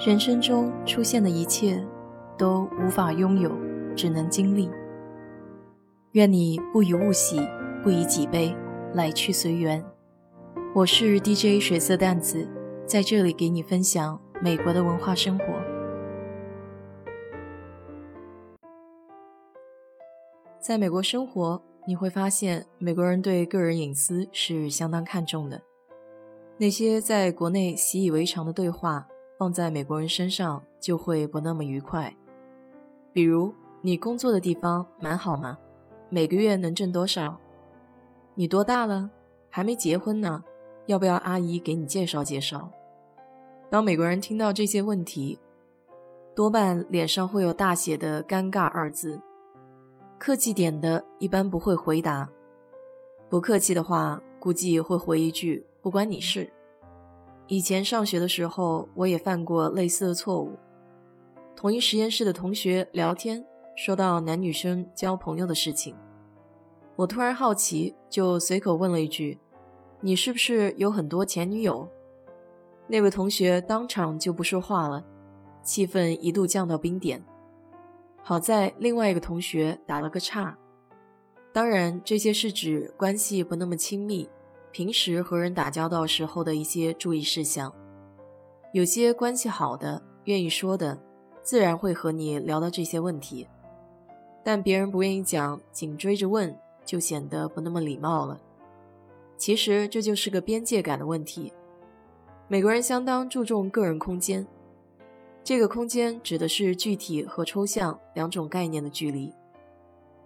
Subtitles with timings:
[0.00, 1.86] 人生中出现的一切，
[2.38, 3.52] 都无法拥有，
[3.94, 4.70] 只能经历。
[6.12, 7.38] 愿你不以物喜，
[7.82, 8.56] 不以己悲，
[8.94, 9.84] 来去随缘。
[10.74, 12.48] 我是 DJ 水色淡子，
[12.86, 15.44] 在这里给你分享美国的文化生活。
[20.58, 25.60] 在美国生活，你会发现美国人对个人隐私是相当看重的。
[26.56, 29.06] 那些在国内习以为常的对话。
[29.40, 32.14] 放在美国人身上就会不那么愉快。
[33.10, 35.56] 比如，你工作的地方蛮好吗？
[36.10, 37.40] 每个月能挣多少？
[38.34, 39.10] 你多大了？
[39.48, 40.44] 还没结婚呢？
[40.84, 42.70] 要不要阿姨给你介绍介绍？
[43.70, 45.38] 当美国人听到这些问题，
[46.34, 49.18] 多半脸上会有大写的“尴尬”二字。
[50.18, 52.28] 客气点的，一般不会回答；
[53.30, 56.52] 不客气的话，估计会回一句“不关你事”。
[57.50, 60.56] 以前上学的时候，我也犯过类似的错误。
[61.56, 65.96] 同一实验室的同学聊天，说到男女生交朋友的事情，
[66.94, 69.36] 我突然好奇，就随口问了一句
[70.00, 71.88] ：“你是不是有很多前女友？”
[72.86, 75.04] 那位同学当场就不说话了，
[75.64, 77.20] 气氛一度降到冰点。
[78.22, 80.56] 好在另外一个同学打了个岔。
[81.52, 84.28] 当然，这些是指关系不那么亲密。
[84.72, 87.72] 平时和人打交道时候的一些注意事项，
[88.72, 90.96] 有些关系好的、愿意说的，
[91.42, 93.44] 自然会和你聊到这些问题；
[94.44, 98.40] 但别人不愿意讲，紧追着问，就显得不那么礼貌了。
[99.36, 101.52] 其实这就是个边界感的问题。
[102.46, 104.46] 美国人相当注重个人空间，
[105.42, 109.32] 这个空间指的是具体和抽象两种概念的距离。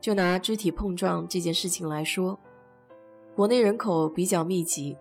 [0.00, 2.36] 就拿肢体碰撞这件事情来说。
[3.34, 4.94] 国内人口比较密集，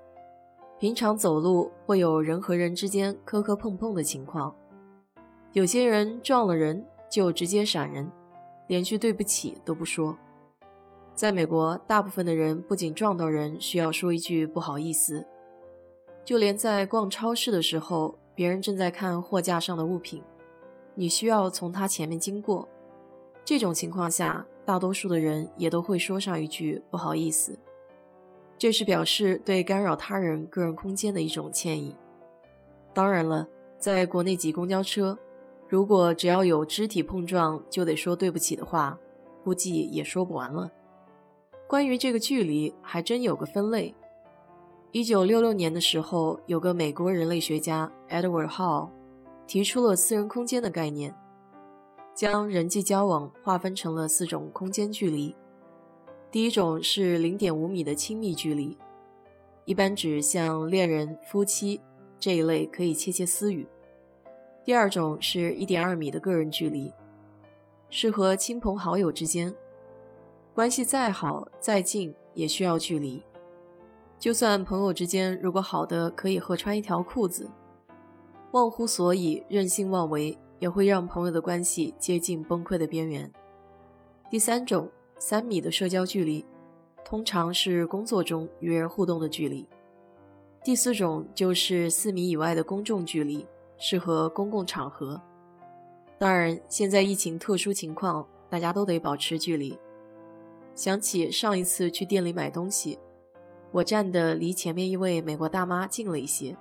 [0.79, 4.55] 平常走路会有人和人之间磕磕碰碰的情况。
[5.51, 8.09] 有些人撞了人就直接闪人，
[8.67, 10.17] 连句对不起都不说。
[11.13, 15.27] 在美国，大部分的人不仅撞到人需要说一句不好意思，
[16.23, 20.23] 就连在逛超市的时候，别人正在看货架上的物品，
[20.95, 22.65] 你需要从他前面经过，
[23.43, 27.59] 这种情况下，大多数的人也都会说上一句不好意思。
[28.61, 31.95] 这是表示对干扰他人个人空间的一种歉意。
[32.93, 33.47] 当然了，
[33.79, 35.17] 在国内挤公交车，
[35.67, 38.95] 如果只要有肢体碰撞就得说对不起的话，
[39.43, 40.69] 估计也说不完了。
[41.67, 43.95] 关于这个距离，还真有个分类。
[44.91, 48.89] 一九六六年的时候，有个美国人类学家 Edward Hall
[49.47, 51.15] 提出了私人空间的概念，
[52.13, 55.35] 将人际交往划分成了四种空间距离。
[56.31, 58.77] 第一种是零点五米的亲密距离，
[59.65, 61.81] 一般指像恋人、夫妻
[62.17, 63.67] 这一类可以窃窃私语。
[64.63, 66.89] 第二种是一点二米的个人距离，
[67.89, 69.53] 适合亲朋好友之间，
[70.55, 73.21] 关系再好再近也需要距离。
[74.17, 77.49] 就算朋友之间如果好的可以合穿一条裤子，
[78.51, 83.29] 忘乎所以、任性妄为，也会让朋友的关系接近崩溃的边缘。
[84.29, 84.89] 第三种。
[85.21, 86.43] 三米的社交距离，
[87.05, 89.63] 通常是工作中与人互动的距离。
[90.63, 93.45] 第四种就是四米以外的公众距离，
[93.77, 95.21] 适合公共场合。
[96.17, 99.77] 当然，现在疫情特殊情况，大家都得保持距离。
[100.73, 102.97] 想起上一次去店里买东西，
[103.71, 106.57] 我站的离前面一位美国大妈近了一些，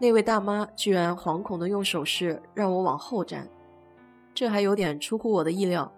[0.00, 3.48] 那位大妈居然惶恐地用手势让我往后站，
[4.32, 5.92] 这还有点出乎我的意料。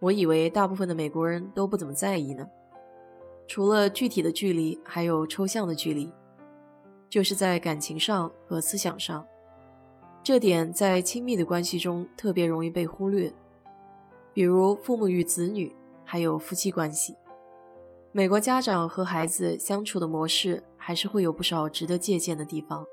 [0.00, 2.48] 我以为大部分的美国人都不怎么在意呢。
[3.46, 6.12] 除了具体的距离，还有抽象的距离，
[7.08, 9.26] 就是在感情上和思想上。
[10.22, 13.32] 这点在亲密的关系中特别容易被忽略，
[14.34, 17.16] 比如父母与子女，还有夫妻关系。
[18.12, 22.86] 美国家长和孩子相处的模式还是会有不少值得借鉴的地方，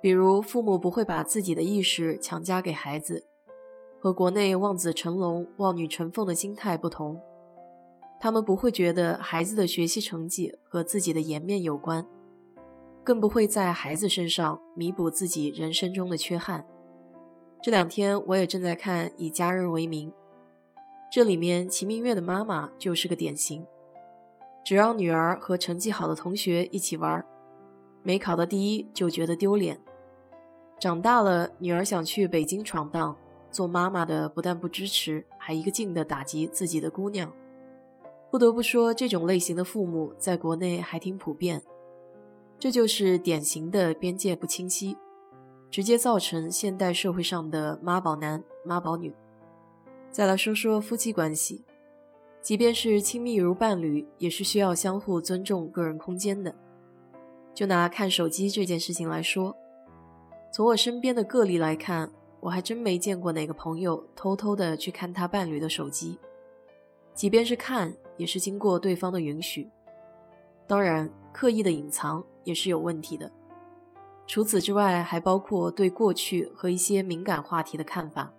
[0.00, 3.24] 比如父母不会把自己的意识强加给孩子。
[3.98, 7.20] 和国内望子成龙、望女成凤的心态不同，
[8.20, 12.06] 他们不会觉得孩子的学习成绩和自己的颜面有关，
[13.02, 16.64] 更不会在孩子身上弥补自己人生中的缺憾。
[17.62, 20.10] 这两天我也正在看《以家人为名》，
[21.10, 23.66] 这里面齐明月的妈妈就是个典型，
[24.64, 27.24] 只要女儿和成绩好的同学一起玩，
[28.02, 29.80] 没考到第一就觉得丢脸。
[30.78, 33.16] 长大了，女儿想去北京闯荡。
[33.50, 37.32] 做妈妈的不但不支持，还一个劲的打击自己的姑娘。
[38.30, 41.62] 不得不说，这种类型的父母在国内还挺普遍。
[42.58, 44.96] 这就是典型的边界不清晰。
[45.68, 49.12] 直接造成现代社会上的妈宝男、妈宝女。
[50.10, 51.64] 再来说说夫妻关系，
[52.40, 56.54] 即便是亲密如伴侣，也是需要相互尊重个人空间的。
[57.52, 59.54] 就拿看手机这件事情来说，
[60.52, 62.10] 从我身边的个例来看，
[62.40, 66.18] 我还真没见过哪个朋友偷偷的去看他伴侣的手机，
[67.14, 69.68] 即便是看，也是经过对方的允许。
[70.66, 73.30] 当然，刻意的隐藏也是有问题的。
[74.26, 78.32] 除此之外，还包括对过去和一些敏感话题的看法。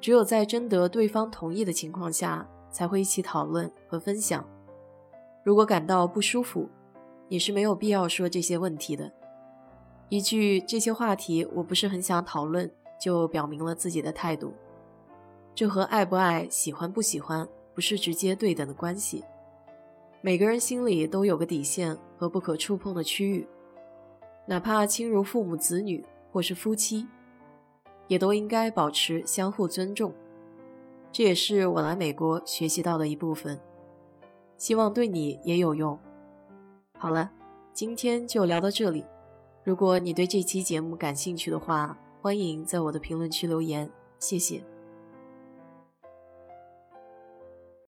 [0.00, 4.44] 只有在征得对方同意的情况下，才会一起讨论和分享。
[5.44, 6.68] 如果感到不舒服，
[7.28, 9.12] 也是没有必要说这些问题的。
[10.08, 14.52] 一句这些话题我不是很想讨论，就表明了自己的态度。
[15.54, 19.24] 这和爱不爱、喜欢不喜欢不是直接对等的关系。
[20.20, 23.46] 每个人心里都有个底线和不可触碰的区域，
[24.46, 27.06] 哪怕亲如父母、子女或是夫妻，
[28.06, 30.12] 也都应该保持相互尊重。
[31.10, 33.58] 这也是我来美国学习到的一部分，
[34.56, 35.98] 希望对你也有用。
[36.98, 37.30] 好了，
[37.72, 39.04] 今天就聊到这里。
[39.64, 43.88] 如果你对这期节目感兴趣的话，欢迎在我的评论区留言，
[44.18, 44.60] 谢谢。